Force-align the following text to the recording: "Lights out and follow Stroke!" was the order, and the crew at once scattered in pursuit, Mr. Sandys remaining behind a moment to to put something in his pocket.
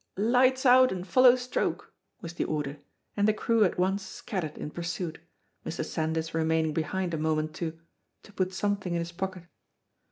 "Lights 0.17 0.65
out 0.65 0.91
and 0.91 1.07
follow 1.07 1.35
Stroke!" 1.35 1.93
was 2.21 2.33
the 2.33 2.43
order, 2.45 2.79
and 3.15 3.27
the 3.27 3.35
crew 3.35 3.63
at 3.63 3.77
once 3.77 4.03
scattered 4.03 4.57
in 4.57 4.71
pursuit, 4.71 5.19
Mr. 5.63 5.85
Sandys 5.85 6.33
remaining 6.33 6.73
behind 6.73 7.13
a 7.13 7.17
moment 7.17 7.53
to 7.57 7.77
to 8.23 8.33
put 8.33 8.51
something 8.51 8.93
in 8.95 8.99
his 8.99 9.11
pocket. 9.11 9.43